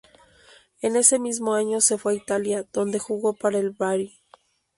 En 0.81 0.95
ese 0.95 1.19
mismo 1.19 1.53
año 1.53 1.79
se 1.79 1.99
fue 1.99 2.13
a 2.13 2.15
Italia, 2.15 2.65
donde 2.73 2.97
jugó 2.97 3.33
para 3.35 3.59
el 3.59 3.69
Bari. 3.69 4.19